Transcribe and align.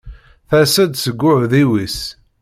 Ters-d 0.49 0.91
seg 1.03 1.21
uɛudiw-is. 1.29 1.99